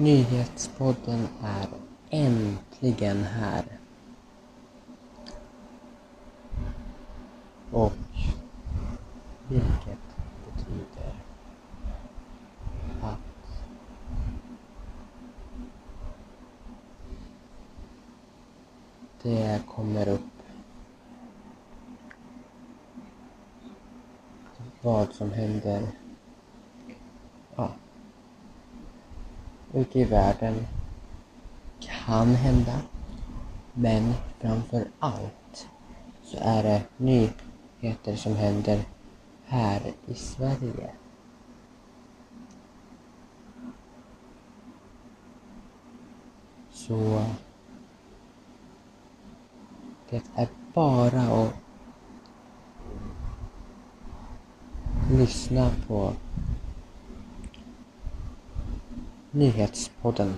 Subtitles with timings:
[0.00, 1.68] Nyhetspodden är
[2.10, 3.64] äntligen här.
[7.72, 7.92] Och
[9.48, 9.98] vilket
[10.46, 11.14] betyder
[13.02, 13.62] att
[19.22, 20.20] det kommer upp
[24.82, 25.82] vad som händer
[27.56, 27.70] ja,
[29.74, 30.66] ute i världen
[31.80, 32.80] kan hända.
[33.74, 35.68] Men framför allt
[36.22, 38.80] så är det nyheter som händer
[39.46, 40.90] här i Sverige.
[46.70, 47.24] Så
[50.10, 51.54] det är bara att
[55.10, 56.12] lyssna på
[59.34, 60.34] Nyhetspodden